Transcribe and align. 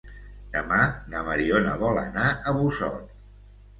Demà 0.53 0.79
na 1.11 1.21
Mariona 1.29 1.75
vol 1.85 2.03
anar 2.05 2.27
a 2.53 2.59
Busot. 2.59 3.15